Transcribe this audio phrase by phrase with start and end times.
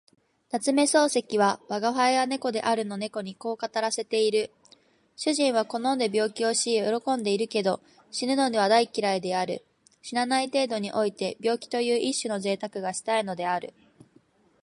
[0.49, 4.51] 夏目漱石は吾輩は猫であるの猫にこう語らせている。
[5.15, 6.71] 主人は好んで病気をし
[7.03, 9.63] 喜んでいるけど、死ぬのは大嫌いである。
[10.01, 13.75] 死なない程度において病気という一種の贅沢がしたいのである。